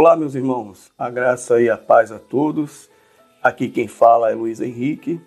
Olá, 0.00 0.16
meus 0.16 0.36
irmãos, 0.36 0.92
a 0.96 1.10
graça 1.10 1.60
e 1.60 1.68
a 1.68 1.76
paz 1.76 2.12
a 2.12 2.20
todos. 2.20 2.88
Aqui 3.42 3.68
quem 3.68 3.88
fala 3.88 4.30
é 4.30 4.32
Luiz 4.32 4.60
Henrique, 4.60 5.20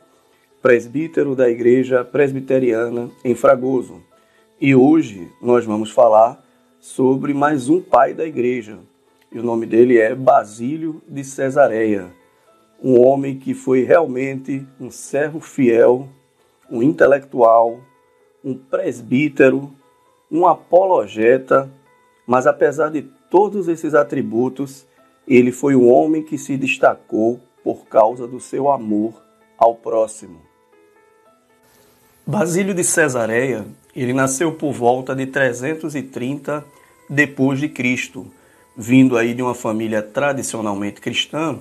presbítero 0.62 1.36
da 1.36 1.50
Igreja 1.50 2.06
Presbiteriana 2.06 3.12
em 3.22 3.36
Fragoso. 3.36 4.02
E 4.62 4.74
hoje 4.74 5.30
nós 5.42 5.66
vamos 5.66 5.92
falar 5.92 6.42
sobre 6.80 7.34
mais 7.34 7.68
um 7.68 7.82
pai 7.82 8.14
da 8.14 8.26
igreja. 8.26 8.80
E 9.30 9.40
o 9.40 9.44
nome 9.44 9.66
dele 9.66 9.98
é 9.98 10.16
Basílio 10.16 11.02
de 11.06 11.22
Cesareia, 11.26 12.10
um 12.82 12.98
homem 13.06 13.38
que 13.38 13.54
foi 13.54 13.84
realmente 13.84 14.66
um 14.80 14.90
servo 14.90 15.42
fiel, 15.42 16.08
um 16.70 16.82
intelectual, 16.82 17.78
um 18.42 18.56
presbítero, 18.56 19.70
um 20.32 20.48
apologeta, 20.48 21.70
mas 22.26 22.48
apesar 22.48 22.90
de 22.90 23.20
todos 23.32 23.70
esses 23.70 23.96
atributos, 23.96 24.86
ele 25.26 25.54
foi 25.54 25.74
um 25.74 25.90
homem 25.90 26.22
que 26.22 26.38
se 26.38 26.58
destacou 26.58 27.40
por 27.64 27.88
causa 27.88 28.28
do 28.28 28.42
seu 28.42 28.70
amor 28.70 29.14
ao 29.58 29.74
próximo. 29.74 30.42
Basílio 32.28 32.74
de 32.74 32.84
Cesareia, 32.84 33.66
ele 33.96 34.14
nasceu 34.14 34.52
por 34.52 34.74
volta 34.74 35.16
de 35.16 35.26
330 35.26 36.64
depois 37.10 37.60
de 37.60 37.70
Cristo, 37.70 38.28
vindo 38.76 39.18
aí 39.18 39.34
de 39.34 39.42
uma 39.42 39.56
família 39.56 40.02
tradicionalmente 40.02 41.00
cristã. 41.00 41.58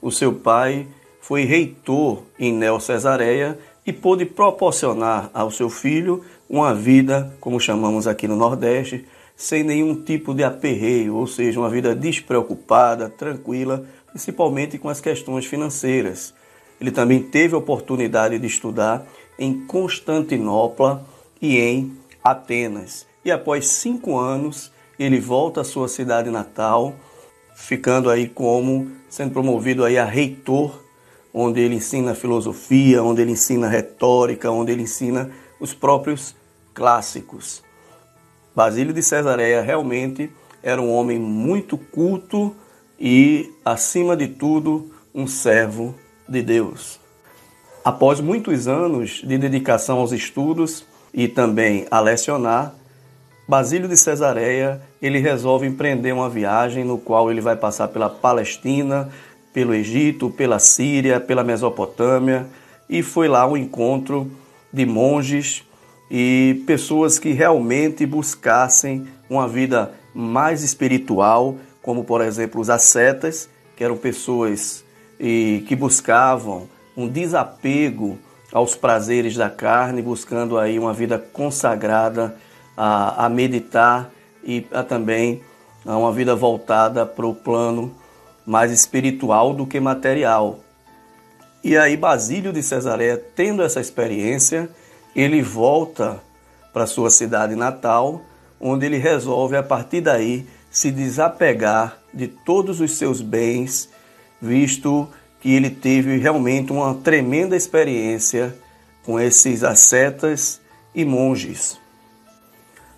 O 0.00 0.10
seu 0.10 0.32
pai 0.34 0.86
foi 1.20 1.44
reitor 1.44 2.22
em 2.38 2.52
Neo 2.52 2.80
Cesareia 2.80 3.58
e 3.86 3.92
pôde 3.92 4.24
proporcionar 4.24 5.30
ao 5.34 5.50
seu 5.50 5.68
filho 5.68 6.24
uma 6.48 6.74
vida, 6.74 7.34
como 7.40 7.60
chamamos 7.60 8.06
aqui 8.06 8.26
no 8.26 8.36
Nordeste, 8.36 9.06
sem 9.42 9.64
nenhum 9.64 9.96
tipo 9.96 10.32
de 10.32 10.44
aperreio, 10.44 11.16
ou 11.16 11.26
seja, 11.26 11.58
uma 11.58 11.68
vida 11.68 11.96
despreocupada, 11.96 13.08
tranquila, 13.08 13.84
principalmente 14.06 14.78
com 14.78 14.88
as 14.88 15.00
questões 15.00 15.44
financeiras. 15.46 16.32
Ele 16.80 16.92
também 16.92 17.20
teve 17.20 17.52
a 17.52 17.58
oportunidade 17.58 18.38
de 18.38 18.46
estudar 18.46 19.04
em 19.36 19.66
Constantinopla 19.66 21.04
e 21.40 21.58
em 21.58 21.92
Atenas. 22.22 23.04
E 23.24 23.32
após 23.32 23.66
cinco 23.66 24.16
anos, 24.16 24.70
ele 24.96 25.18
volta 25.18 25.62
à 25.62 25.64
sua 25.64 25.88
cidade 25.88 26.30
natal, 26.30 26.94
ficando 27.56 28.10
aí 28.10 28.28
como 28.28 28.92
sendo 29.10 29.32
promovido 29.32 29.84
aí 29.84 29.98
a 29.98 30.04
reitor, 30.04 30.80
onde 31.34 31.60
ele 31.60 31.74
ensina 31.74 32.14
filosofia, 32.14 33.02
onde 33.02 33.22
ele 33.22 33.32
ensina 33.32 33.66
retórica, 33.66 34.52
onde 34.52 34.70
ele 34.70 34.82
ensina 34.82 35.32
os 35.58 35.74
próprios 35.74 36.36
clássicos. 36.72 37.71
Basílio 38.54 38.92
de 38.92 39.02
Cesareia 39.02 39.62
realmente 39.62 40.30
era 40.62 40.80
um 40.80 40.92
homem 40.92 41.18
muito 41.18 41.76
culto 41.78 42.54
e, 43.00 43.50
acima 43.64 44.16
de 44.16 44.28
tudo, 44.28 44.90
um 45.14 45.26
servo 45.26 45.94
de 46.28 46.42
Deus. 46.42 47.00
Após 47.84 48.20
muitos 48.20 48.68
anos 48.68 49.22
de 49.24 49.36
dedicação 49.38 49.98
aos 49.98 50.12
estudos 50.12 50.84
e 51.12 51.26
também 51.26 51.86
a 51.90 51.98
lecionar, 51.98 52.74
Basílio 53.48 53.88
de 53.88 53.96
Cesareia 53.96 54.80
ele 55.00 55.18
resolve 55.18 55.66
empreender 55.66 56.12
uma 56.12 56.28
viagem 56.28 56.84
no 56.84 56.96
qual 56.96 57.30
ele 57.30 57.40
vai 57.40 57.56
passar 57.56 57.88
pela 57.88 58.08
Palestina, 58.08 59.08
pelo 59.52 59.74
Egito, 59.74 60.30
pela 60.30 60.58
Síria, 60.58 61.18
pela 61.18 61.42
Mesopotâmia 61.42 62.46
e 62.88 63.02
foi 63.02 63.26
lá 63.26 63.46
um 63.46 63.56
encontro 63.56 64.30
de 64.72 64.86
monges 64.86 65.64
e 66.14 66.62
pessoas 66.66 67.18
que 67.18 67.32
realmente 67.32 68.04
buscassem 68.04 69.08
uma 69.30 69.48
vida 69.48 69.94
mais 70.14 70.62
espiritual, 70.62 71.56
como 71.80 72.04
por 72.04 72.20
exemplo 72.20 72.60
os 72.60 72.68
ascetas, 72.68 73.48
que 73.74 73.82
eram 73.82 73.96
pessoas 73.96 74.84
que 75.18 75.74
buscavam 75.74 76.68
um 76.94 77.08
desapego 77.08 78.18
aos 78.52 78.74
prazeres 78.74 79.36
da 79.36 79.48
carne, 79.48 80.02
buscando 80.02 80.58
aí 80.58 80.78
uma 80.78 80.92
vida 80.92 81.18
consagrada 81.18 82.36
a, 82.76 83.24
a 83.24 83.28
meditar 83.30 84.10
e 84.44 84.66
a 84.70 84.82
também 84.82 85.40
a 85.86 85.96
uma 85.96 86.12
vida 86.12 86.36
voltada 86.36 87.06
para 87.06 87.26
o 87.26 87.34
plano 87.34 87.94
mais 88.44 88.70
espiritual 88.70 89.54
do 89.54 89.66
que 89.66 89.80
material. 89.80 90.58
E 91.64 91.74
aí 91.74 91.96
Basílio 91.96 92.52
de 92.52 92.62
Cesareia, 92.62 93.16
tendo 93.34 93.62
essa 93.62 93.80
experiência, 93.80 94.68
ele 95.14 95.42
volta 95.42 96.20
para 96.72 96.86
sua 96.86 97.10
cidade 97.10 97.54
natal, 97.54 98.22
onde 98.60 98.86
ele 98.86 98.98
resolve 98.98 99.56
a 99.56 99.62
partir 99.62 100.00
daí 100.00 100.46
se 100.70 100.90
desapegar 100.90 101.98
de 102.12 102.28
todos 102.28 102.80
os 102.80 102.92
seus 102.92 103.20
bens, 103.20 103.90
visto 104.40 105.08
que 105.40 105.52
ele 105.52 105.68
teve 105.68 106.16
realmente 106.16 106.72
uma 106.72 106.94
tremenda 106.94 107.56
experiência 107.56 108.54
com 109.04 109.18
esses 109.18 109.62
ascetas 109.64 110.60
e 110.94 111.04
monges. 111.04 111.78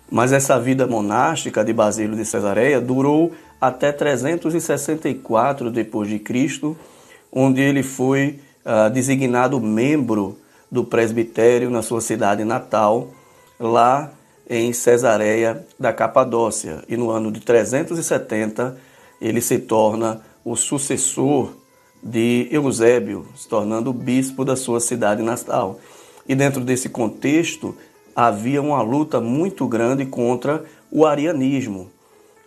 Mas 0.09 0.31
essa 0.31 0.59
vida 0.59 0.85
monástica 0.85 1.65
de 1.65 1.73
Basílio 1.73 2.15
de 2.15 2.23
Cesareia 2.23 2.79
durou 2.79 3.33
até 3.59 3.91
364 3.91 5.71
depois 5.71 6.07
de 6.07 6.19
Cristo, 6.19 6.77
onde 7.31 7.61
ele 7.61 7.81
foi 7.81 8.39
uh, 8.63 8.89
designado 8.91 9.59
membro 9.59 10.37
do 10.75 10.83
presbitério 10.83 11.69
na 11.69 11.81
sua 11.81 12.01
cidade 12.01 12.43
natal, 12.43 13.07
lá 13.57 14.11
em 14.47 14.73
Cesareia 14.73 15.65
da 15.79 15.93
Capadócia. 15.93 16.83
E 16.89 16.97
no 16.97 17.09
ano 17.09 17.31
de 17.31 17.39
370 17.39 18.77
ele 19.21 19.39
se 19.39 19.57
torna 19.57 20.21
o 20.43 20.53
sucessor 20.57 21.53
de 22.03 22.49
Eusébio, 22.51 23.25
se 23.37 23.47
tornando 23.47 23.93
bispo 23.93 24.43
da 24.43 24.57
sua 24.57 24.81
cidade 24.81 25.23
natal. 25.23 25.79
E 26.27 26.35
dentro 26.35 26.59
desse 26.59 26.89
contexto 26.89 27.73
havia 28.13 28.61
uma 28.61 28.81
luta 28.81 29.21
muito 29.21 29.65
grande 29.67 30.05
contra 30.05 30.61
o 30.91 31.05
arianismo. 31.05 31.89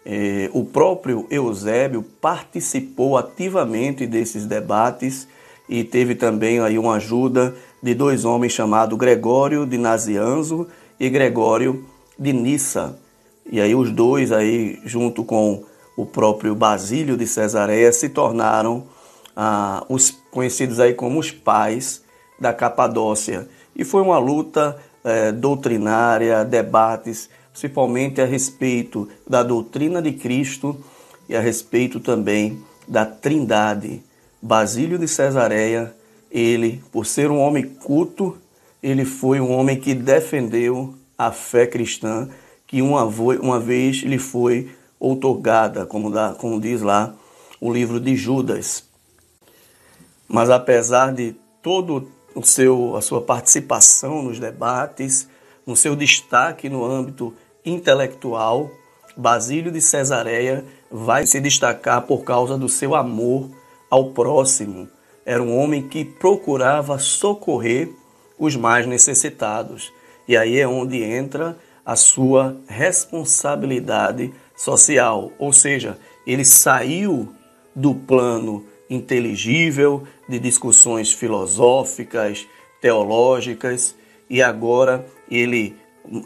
É, 0.05 0.51
o 0.53 0.67
próprio 0.67 1.27
Eusébio 1.31 2.03
participou 2.21 3.17
ativamente 3.17 4.07
desses 4.07 4.45
debates 4.45 5.27
e 5.67 5.83
teve 5.83 6.15
também 6.15 6.61
aí 6.61 6.79
uma 6.79 6.97
ajuda 6.97 7.55
de 7.83 7.95
dois 7.95 8.25
homens 8.25 8.53
chamados 8.53 8.99
Gregório 8.99 9.67
de 9.67 9.79
Nazianzo 9.79 10.67
e 10.99 11.09
Gregório 11.09 11.85
de 12.19 12.33
Nissa. 12.33 12.99
E 13.51 13.61
aí 13.61 13.75
os 13.75 13.91
dois 13.91 14.33
aí 14.33 14.81
junto 14.85 15.25
com 15.25 15.65
o 15.97 16.05
próprio 16.05 16.55
Basílio 16.55 17.17
de 17.17 17.27
Cesareia 17.27 17.93
se 17.93 18.09
tornaram 18.09 18.85
ah, 19.37 19.85
os 19.89 20.11
conhecidos 20.31 20.81
aí 20.81 20.95
como 20.95 21.19
os 21.19 21.31
pais 21.31 22.03
da 22.39 22.53
Capadócia. 22.53 23.49
E 23.75 23.85
foi 23.85 24.03
uma 24.03 24.19
luta 24.19 24.77
eh, 25.05 25.33
doutrinária, 25.33 26.45
debates, 26.45 27.31
principalmente 27.53 28.21
a 28.21 28.25
respeito 28.25 29.09
da 29.27 29.43
doutrina 29.43 30.03
de 30.03 30.13
Cristo 30.13 30.77
e 31.29 31.37
a 31.37 31.41
respeito 31.41 32.01
também 32.01 32.63
da 32.87 33.07
Trindade. 33.07 34.03
Basílio 34.41 34.99
de 34.99 35.09
Cesareia 35.09 35.95
ele, 36.31 36.83
por 36.93 37.07
ser 37.07 37.31
um 37.31 37.39
homem 37.39 37.65
culto, 37.65 38.37
ele 38.83 39.05
foi 39.05 39.41
um 39.41 39.51
homem 39.51 39.79
que 39.79 39.95
defendeu 39.95 40.95
a 41.17 41.33
fé 41.33 41.67
cristã, 41.67 42.29
que 42.67 42.83
uma, 42.83 43.05
uma 43.05 43.59
vez 43.59 43.97
lhe 43.99 44.19
foi 44.19 44.71
outorgada, 45.01 45.87
como, 45.87 46.13
como 46.37 46.61
diz 46.61 46.83
lá 46.83 47.15
o 47.61 47.73
livro 47.73 47.99
de 47.99 48.15
Judas. 48.15 48.85
Mas 50.29 50.51
apesar 50.51 51.13
de 51.13 51.35
todo 51.63 52.11
o 52.35 52.43
seu, 52.43 52.95
a 52.97 53.03
sua 53.03 53.21
participação 53.21 54.23
nos 54.23 54.39
debates, 54.39 55.29
no 55.67 55.75
seu 55.75 55.97
destaque 55.97 56.69
no 56.69 56.85
âmbito 56.85 57.35
intelectual, 57.65 58.71
Basílio 59.19 59.73
de 59.73 59.81
Cesareia 59.81 60.65
vai 60.89 61.27
se 61.27 61.41
destacar 61.41 62.03
por 62.03 62.23
causa 62.23 62.57
do 62.57 62.69
seu 62.69 62.95
amor 62.95 63.51
ao 63.91 64.11
próximo, 64.13 64.89
era 65.29 65.43
um 65.43 65.59
homem 65.59 65.87
que 65.87 66.07
procurava 66.07 66.99
socorrer 66.99 67.91
os 68.39 68.57
mais 68.57 68.87
necessitados. 68.87 69.93
E 70.27 70.35
aí 70.35 70.59
é 70.59 70.67
onde 70.67 71.03
entra 71.03 71.55
a 71.85 71.95
sua 71.97 72.57
responsabilidade 72.67 74.33
social, 74.57 75.31
ou 75.39 75.53
seja, 75.53 75.99
ele 76.27 76.47
saiu 76.47 77.29
do 77.77 77.95
plano 77.95 78.65
inteligível 78.89 80.03
de 80.27 80.39
discussões 80.39 81.13
filosóficas, 81.13 82.47
teológicas, 82.81 83.95
e 84.31 84.43
agora 84.43 85.05
ele 85.31 85.77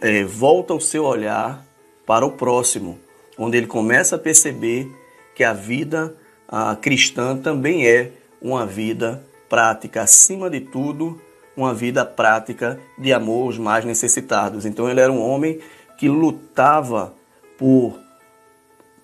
é, 0.00 0.22
volta 0.22 0.74
o 0.74 0.80
seu 0.80 1.02
olhar 1.02 1.66
para 2.06 2.24
o 2.24 2.30
próximo, 2.30 3.00
onde 3.36 3.56
ele 3.56 3.66
começa 3.66 4.14
a 4.14 4.18
perceber 4.18 4.88
que 5.34 5.42
a 5.42 5.52
vida 5.52 6.16
a 6.46 6.76
cristã 6.76 7.36
também 7.36 7.84
é 7.84 8.12
uma 8.42 8.66
vida 8.66 9.24
prática, 9.48 10.02
acima 10.02 10.50
de 10.50 10.60
tudo, 10.60 11.20
uma 11.56 11.72
vida 11.72 12.04
prática 12.04 12.78
de 12.98 13.12
amor 13.12 13.44
aos 13.44 13.58
mais 13.58 13.84
necessitados. 13.84 14.66
Então 14.66 14.88
ele 14.88 15.00
era 15.00 15.12
um 15.12 15.22
homem 15.22 15.60
que 15.96 16.08
lutava 16.08 17.14
por 17.56 17.98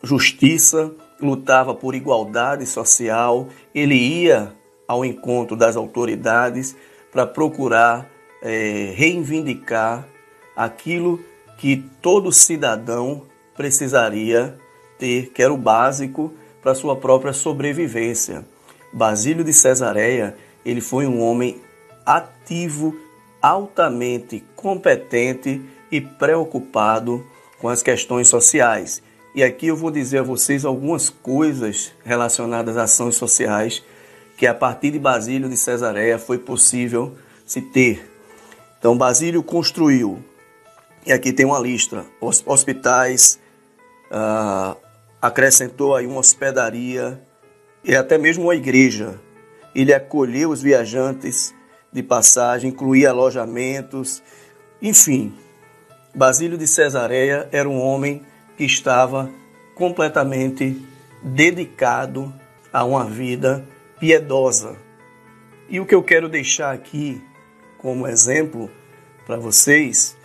justiça, 0.02 0.90
lutava 1.20 1.75
por 1.75 1.94
igualdade 1.94 2.67
social, 2.67 3.49
ele 3.75 3.94
ia 3.94 4.52
ao 4.87 5.05
encontro 5.05 5.56
das 5.56 5.76
autoridades 5.76 6.75
para 7.12 7.26
procurar 7.26 8.08
é, 8.43 8.93
reivindicar 8.96 10.06
aquilo 10.56 11.20
que 11.58 11.85
todo 12.00 12.32
cidadão 12.32 13.23
precisaria 13.56 14.56
ter, 14.99 15.31
que 15.31 15.43
era 15.43 15.52
o 15.52 15.56
básico 15.56 16.32
para 16.62 16.75
sua 16.75 16.96
própria 16.96 17.32
sobrevivência. 17.32 18.44
Basílio 18.93 19.44
de 19.44 19.52
Cesareia, 19.52 20.37
ele 20.64 20.81
foi 20.81 21.06
um 21.06 21.20
homem 21.20 21.61
ativo, 22.05 22.96
altamente 23.40 24.44
competente 24.56 25.62
e 25.90 26.00
preocupado 26.00 27.25
com 27.58 27.69
as 27.69 27.82
questões 27.82 28.29
sociais. 28.29 29.02
E 29.35 29.43
aqui 29.43 29.69
eu 29.69 29.76
vou 29.76 29.90
dizer 29.90 30.19
a 30.19 30.23
vocês 30.23 30.64
algumas 30.64 31.11
coisas 31.11 31.93
relacionadas 32.05 32.76
às 32.76 32.93
ações 32.93 33.14
sociais 33.14 33.82
que 34.37 34.46
a 34.46 34.55
partir 34.55 34.93
de 34.93 34.99
Basílio 34.99 35.49
de 35.49 35.56
Cesareia 35.56 36.19
foi 36.19 36.38
possível 36.38 37.17
se 37.44 37.61
ter. 37.61 38.08
Então 38.79 38.96
Basílio 38.96 39.43
construiu, 39.43 40.23
e 41.05 41.12
aqui 41.12 41.32
tem 41.32 41.44
uma 41.44 41.58
lista, 41.58 42.06
hospitais, 42.20 43.38
uh, 44.11 44.76
acrescentou 45.20 45.96
aí 45.96 46.06
uma 46.06 46.20
hospedaria 46.20 47.20
e 47.84 47.94
até 47.94 48.19
mesmo 48.19 48.44
uma 48.44 48.54
igreja. 48.54 49.20
Ele 49.75 49.92
acolheu 49.92 50.50
os 50.50 50.62
viajantes 50.62 51.54
de 51.92 52.02
passagem, 52.02 52.70
incluía 52.70 53.10
alojamentos, 53.10 54.22
enfim. 54.80 55.32
Basílio 56.14 56.58
de 56.58 56.66
Cesareia 56.66 57.48
era 57.52 57.69
um 57.69 57.80
homem 57.80 58.22
que 58.56 58.64
estava 58.64 59.30
completamente 59.75 60.84
dedicado 61.22 62.32
a 62.72 62.84
uma 62.84 63.04
vida 63.04 63.64
piedosa. 63.98 64.76
E 65.69 65.80
o 65.80 65.86
que 65.86 65.94
eu 65.94 66.02
quero 66.02 66.28
deixar 66.28 66.72
aqui 66.72 67.22
como 67.78 68.06
exemplo 68.06 68.70
para 69.26 69.36
vocês 69.36 70.16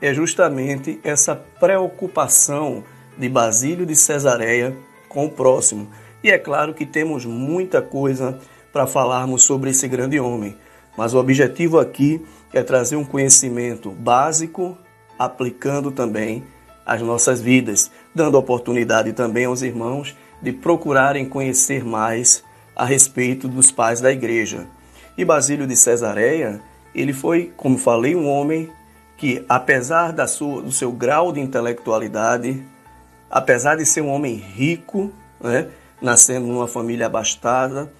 é 0.00 0.12
justamente 0.12 1.00
essa 1.02 1.34
preocupação 1.34 2.84
de 3.16 3.28
Basílio 3.28 3.86
de 3.86 3.96
Cesareia 3.96 4.76
com 5.08 5.26
o 5.26 5.30
próximo. 5.30 5.88
E 6.22 6.30
é 6.30 6.38
claro 6.38 6.72
que 6.72 6.86
temos 6.86 7.24
muita 7.24 7.82
coisa 7.82 8.38
para 8.72 8.86
falarmos 8.86 9.42
sobre 9.42 9.70
esse 9.70 9.88
grande 9.88 10.18
homem, 10.20 10.56
mas 10.96 11.14
o 11.14 11.18
objetivo 11.18 11.78
aqui 11.78 12.24
é 12.52 12.62
trazer 12.62 12.96
um 12.96 13.04
conhecimento 13.04 13.90
básico, 13.90 14.76
aplicando 15.18 15.90
também 15.90 16.44
as 16.86 17.00
nossas 17.02 17.40
vidas, 17.40 17.90
dando 18.14 18.38
oportunidade 18.38 19.12
também 19.12 19.46
aos 19.46 19.62
irmãos 19.62 20.16
de 20.40 20.52
procurarem 20.52 21.24
conhecer 21.24 21.84
mais 21.84 22.42
a 22.74 22.84
respeito 22.84 23.48
dos 23.48 23.70
pais 23.70 24.00
da 24.00 24.10
igreja. 24.10 24.66
E 25.16 25.24
Basílio 25.24 25.66
de 25.66 25.76
Cesareia, 25.76 26.60
ele 26.94 27.12
foi, 27.12 27.52
como 27.56 27.78
falei, 27.78 28.14
um 28.14 28.28
homem 28.28 28.70
que, 29.16 29.44
apesar 29.48 30.12
da 30.12 30.26
sua, 30.26 30.62
do 30.62 30.72
seu 30.72 30.90
grau 30.90 31.32
de 31.32 31.40
intelectualidade, 31.40 32.62
apesar 33.30 33.76
de 33.76 33.86
ser 33.86 34.00
um 34.00 34.08
homem 34.08 34.34
rico, 34.34 35.12
né, 35.40 35.68
nascendo 36.02 36.46
numa 36.46 36.66
família 36.66 37.06
abastada, 37.06 37.92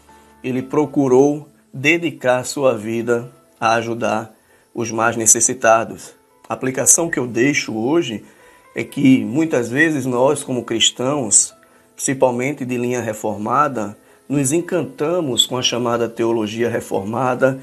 ele 0.43 0.63
procurou 0.63 1.49
dedicar 1.73 2.45
sua 2.45 2.77
vida 2.77 3.31
a 3.61 3.75
ajudar 3.75 4.35
os 4.75 4.91
mais 4.91 5.17
necessitados. 5.17 6.15
A 6.49 6.55
aplicação 6.55 7.09
que 7.09 7.19
eu 7.19 7.27
deixo 7.27 7.75
hoje 7.75 8.25
é 8.75 8.83
que 8.83 9.25
muitas 9.25 9.71
vezes 9.71 10.05
nós, 10.05 10.43
como 10.43 10.65
cristãos, 10.65 11.55
principalmente 11.95 12.65
de 12.65 12.77
linha 12.77 13.01
reformada, 13.01 13.97
nos 14.29 14.53
encantamos 14.53 15.47
com 15.47 15.57
a 15.57 15.63
chamada 15.63 16.09
teologia 16.09 16.69
reformada, 16.69 17.61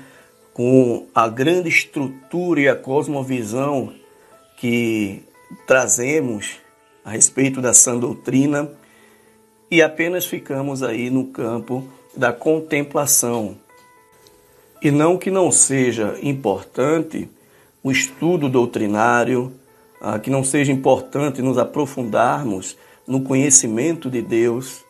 com 0.54 1.08
a 1.14 1.28
grande 1.28 1.68
estrutura 1.68 2.62
e 2.62 2.70
a 2.70 2.76
cosmovisão 2.76 3.94
que 4.58 5.24
trazemos 5.66 6.58
a 7.04 7.12
respeito 7.12 7.62
da 7.62 7.74
sã 7.74 7.98
doutrina 7.98 8.70
e 9.72 9.82
apenas 9.82 10.26
ficamos 10.26 10.82
aí 10.82 11.10
no 11.10 11.26
campo 11.26 11.88
da 12.16 12.34
contemplação. 12.34 13.56
E 14.82 14.92
não 14.92 15.18
que 15.18 15.30
não 15.30 15.52
seja 15.52 16.18
importante 16.22 17.30
o 17.84 17.92
estudo 17.92 18.50
doutrinário, 18.50 19.54
ah, 20.02 20.18
que 20.18 20.30
não 20.30 20.44
seja 20.44 20.72
importante 20.72 21.42
nos 21.42 21.58
aprofundarmos 21.58 22.78
no 23.06 23.22
conhecimento 23.22 24.10
de 24.10 24.22
Deus, 24.22 24.84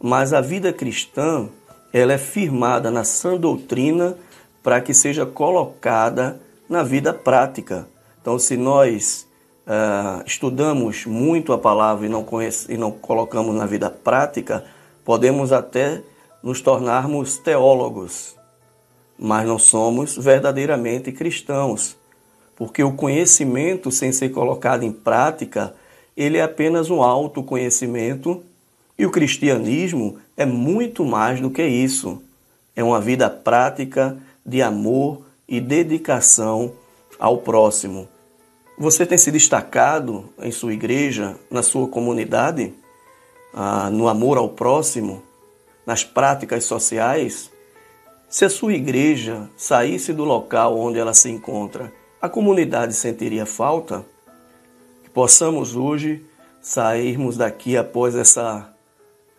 mas 0.00 0.32
a 0.32 0.40
vida 0.40 0.72
cristã 0.72 1.48
ela 1.92 2.12
é 2.12 2.18
firmada 2.18 2.90
na 2.90 3.04
sã 3.04 3.36
doutrina 3.36 4.16
para 4.62 4.80
que 4.80 4.94
seja 4.94 5.26
colocada 5.26 6.40
na 6.68 6.82
vida 6.82 7.12
prática. 7.12 7.86
Então, 8.20 8.38
se 8.38 8.56
nós 8.56 9.26
uh, 9.70 10.22
estudamos 10.26 11.06
muito 11.06 11.52
a 11.52 11.58
palavra 11.58 12.06
e 12.06 12.08
não, 12.08 12.24
conhece, 12.24 12.72
e 12.72 12.76
não 12.76 12.90
colocamos 12.90 13.54
na 13.54 13.66
vida 13.66 13.88
prática, 13.88 14.64
podemos 15.04 15.52
até 15.52 16.02
nos 16.42 16.60
tornarmos 16.60 17.38
teólogos, 17.38 18.34
mas 19.16 19.46
não 19.46 19.58
somos 19.58 20.16
verdadeiramente 20.16 21.12
cristãos, 21.12 21.96
porque 22.56 22.82
o 22.82 22.92
conhecimento 22.92 23.90
sem 23.92 24.10
ser 24.10 24.30
colocado 24.30 24.82
em 24.82 24.92
prática, 24.92 25.74
ele 26.16 26.38
é 26.38 26.42
apenas 26.42 26.90
um 26.90 27.02
autoconhecimento 27.02 28.42
e 28.98 29.06
o 29.06 29.10
cristianismo 29.10 30.18
é 30.36 30.44
muito 30.44 31.04
mais 31.04 31.40
do 31.40 31.50
que 31.50 31.64
isso. 31.64 32.20
É 32.74 32.82
uma 32.82 33.00
vida 33.00 33.30
prática 33.30 34.16
de 34.44 34.60
amor 34.60 35.22
e 35.48 35.60
dedicação 35.60 36.72
ao 37.18 37.38
próximo. 37.38 38.08
Você 38.80 39.04
tem 39.04 39.18
se 39.18 39.30
destacado 39.30 40.32
em 40.40 40.50
sua 40.50 40.72
igreja, 40.72 41.36
na 41.50 41.62
sua 41.62 41.86
comunidade, 41.86 42.72
ah, 43.52 43.90
no 43.90 44.08
amor 44.08 44.38
ao 44.38 44.48
próximo, 44.48 45.22
nas 45.84 46.02
práticas 46.02 46.64
sociais? 46.64 47.50
Se 48.26 48.42
a 48.46 48.48
sua 48.48 48.72
igreja 48.72 49.50
saísse 49.54 50.14
do 50.14 50.24
local 50.24 50.78
onde 50.78 50.98
ela 50.98 51.12
se 51.12 51.28
encontra, 51.28 51.92
a 52.22 52.26
comunidade 52.26 52.94
sentiria 52.94 53.44
falta? 53.44 54.02
Que 55.04 55.10
possamos 55.10 55.76
hoje 55.76 56.24
sairmos 56.62 57.36
daqui 57.36 57.76
após 57.76 58.14
essa 58.14 58.74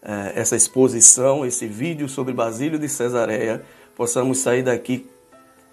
é, 0.04 0.34
essa 0.36 0.56
exposição, 0.56 1.44
esse 1.44 1.66
vídeo 1.66 2.08
sobre 2.08 2.32
Basílio 2.32 2.78
de 2.78 2.88
Cesareia, 2.88 3.66
possamos 3.96 4.38
sair 4.38 4.62
daqui 4.62 5.10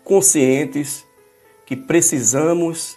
conscientes 0.04 1.04
que 1.66 1.76
precisamos 1.76 2.96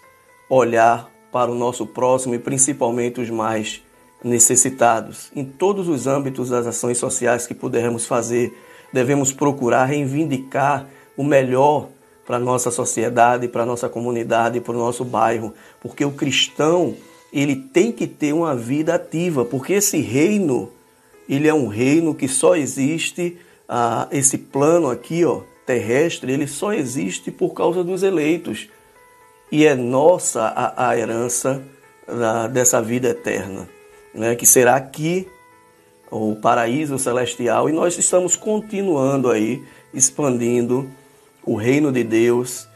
olhar 0.55 1.09
para 1.31 1.49
o 1.49 1.55
nosso 1.55 1.87
próximo 1.87 2.35
e 2.35 2.39
principalmente 2.39 3.21
os 3.21 3.29
mais 3.29 3.81
necessitados. 4.21 5.31
Em 5.33 5.45
todos 5.45 5.87
os 5.87 6.07
âmbitos 6.07 6.49
das 6.49 6.67
ações 6.67 6.97
sociais 6.97 7.47
que 7.47 7.53
pudermos 7.53 8.05
fazer, 8.05 8.53
devemos 8.91 9.31
procurar 9.31 9.85
reivindicar 9.85 10.87
o 11.15 11.23
melhor 11.23 11.87
para 12.25 12.35
a 12.35 12.39
nossa 12.39 12.69
sociedade, 12.69 13.47
para 13.47 13.63
a 13.63 13.65
nossa 13.65 13.87
comunidade, 13.87 14.59
para 14.59 14.73
o 14.73 14.77
nosso 14.77 15.05
bairro, 15.05 15.53
porque 15.79 16.03
o 16.03 16.11
cristão 16.11 16.95
ele 17.31 17.55
tem 17.55 17.91
que 17.91 18.05
ter 18.05 18.33
uma 18.33 18.53
vida 18.53 18.95
ativa, 18.95 19.45
porque 19.45 19.73
esse 19.73 20.01
reino 20.01 20.69
ele 21.29 21.47
é 21.47 21.53
um 21.53 21.67
reino 21.67 22.13
que 22.13 22.27
só 22.27 22.57
existe, 22.57 23.37
ah, 23.69 24.05
esse 24.11 24.37
plano 24.37 24.89
aqui, 24.89 25.23
ó, 25.23 25.43
terrestre, 25.65 26.33
ele 26.33 26.45
só 26.45 26.73
existe 26.73 27.31
por 27.31 27.53
causa 27.53 27.85
dos 27.85 28.03
eleitos. 28.03 28.67
E 29.51 29.65
é 29.65 29.75
nossa 29.75 30.43
a, 30.43 30.89
a 30.89 30.97
herança 30.97 31.61
da, 32.07 32.47
dessa 32.47 32.81
vida 32.81 33.09
eterna, 33.09 33.67
né, 34.13 34.35
que 34.35 34.45
será 34.45 34.75
aqui 34.75 35.27
o 36.09 36.35
paraíso 36.35 36.97
celestial, 36.97 37.69
e 37.69 37.73
nós 37.73 37.97
estamos 37.97 38.35
continuando 38.35 39.29
aí 39.29 39.63
expandindo 39.93 40.89
o 41.43 41.55
reino 41.55 41.91
de 41.91 42.03
Deus, 42.03 42.67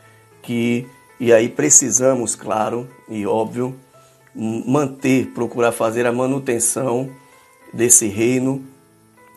que 0.42 0.88
e 1.20 1.32
aí 1.32 1.48
precisamos, 1.48 2.36
claro 2.36 2.90
e 3.08 3.26
óbvio, 3.26 3.76
manter, 4.34 5.28
procurar 5.28 5.72
fazer 5.72 6.06
a 6.06 6.12
manutenção 6.12 7.10
desse 7.74 8.08
reino 8.08 8.66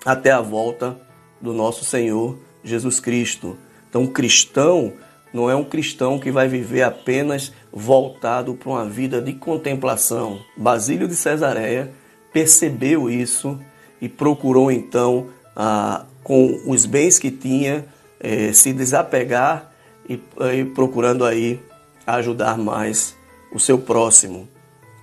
até 0.05 0.33
a 0.33 0.41
volta 0.41 1.01
do 1.41 1.53
nosso 1.53 1.85
Senhor 1.85 2.37
Jesus 2.65 2.99
Cristo. 2.99 3.57
Então, 3.89 4.07
cristão 4.09 4.93
não 5.33 5.51
é 5.51 5.55
um 5.55 5.65
cristão 5.65 6.19
que 6.19 6.31
vai 6.31 6.49
viver 6.49 6.83
apenas 6.83 7.53
voltado 7.73 8.55
para 8.55 8.71
uma 8.71 8.85
vida 8.85 9.21
de 9.21 9.33
contemplação. 9.35 10.41
Basílio 10.57 11.07
de 11.07 11.15
Cesareia 11.15 11.91
percebeu 12.33 13.11
isso 13.11 13.59
e 14.01 14.09
procurou 14.09 14.71
então, 14.71 15.29
ah, 15.55 16.05
com 16.23 16.61
os 16.67 16.87
bens 16.87 17.19
que 17.19 17.31
tinha, 17.31 17.87
eh, 18.21 18.53
se 18.53 18.73
desapegar 18.73 19.71
e, 20.09 20.21
e 20.55 20.65
procurando 20.65 21.25
aí 21.25 21.61
ajudar 22.07 22.57
mais 22.57 23.15
o 23.53 23.59
seu 23.59 23.79
próximo. 23.79 24.49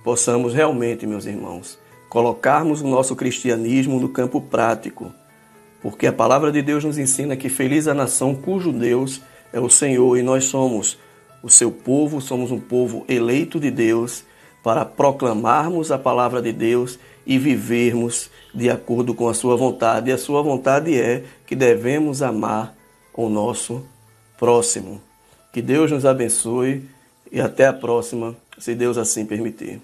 Possamos 0.02 0.54
realmente, 0.54 1.06
meus 1.06 1.26
irmãos, 1.26 1.78
colocarmos 2.08 2.80
o 2.80 2.86
nosso 2.86 3.14
cristianismo 3.16 4.00
no 4.00 4.08
campo 4.08 4.40
prático, 4.40 5.12
porque 5.82 6.06
a 6.06 6.12
palavra 6.12 6.50
de 6.50 6.62
Deus 6.62 6.84
nos 6.84 6.98
ensina 6.98 7.36
que 7.36 7.48
feliz 7.48 7.86
a 7.86 7.94
nação 7.94 8.34
cujo 8.34 8.72
Deus 8.72 9.20
é 9.56 9.60
o 9.60 9.70
Senhor 9.70 10.18
e 10.18 10.22
nós 10.22 10.44
somos 10.44 10.98
o 11.42 11.48
seu 11.48 11.72
povo, 11.72 12.20
somos 12.20 12.50
um 12.50 12.60
povo 12.60 13.06
eleito 13.08 13.58
de 13.58 13.70
Deus 13.70 14.22
para 14.62 14.84
proclamarmos 14.84 15.90
a 15.90 15.98
palavra 15.98 16.42
de 16.42 16.52
Deus 16.52 16.98
e 17.26 17.38
vivermos 17.38 18.30
de 18.54 18.68
acordo 18.68 19.14
com 19.14 19.28
a 19.28 19.32
sua 19.32 19.56
vontade. 19.56 20.10
E 20.10 20.12
a 20.12 20.18
sua 20.18 20.42
vontade 20.42 21.00
é 21.00 21.24
que 21.46 21.56
devemos 21.56 22.20
amar 22.20 22.76
o 23.14 23.30
nosso 23.30 23.82
próximo. 24.38 25.00
Que 25.54 25.62
Deus 25.62 25.90
nos 25.90 26.04
abençoe 26.04 26.86
e 27.32 27.40
até 27.40 27.66
a 27.66 27.72
próxima, 27.72 28.36
se 28.58 28.74
Deus 28.74 28.98
assim 28.98 29.24
permitir. 29.24 29.80